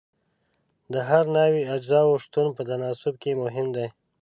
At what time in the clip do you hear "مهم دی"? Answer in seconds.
3.43-3.87